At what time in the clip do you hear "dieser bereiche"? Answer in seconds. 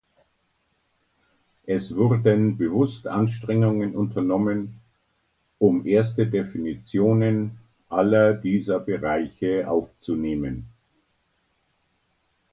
8.33-9.69